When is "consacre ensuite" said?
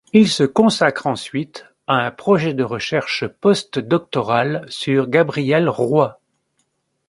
0.43-1.67